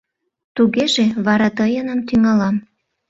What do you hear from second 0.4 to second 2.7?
Тугеже вара тыйыным тӱҥалам.